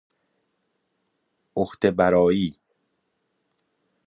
عهده 1.57 1.91
برائی 1.91 2.59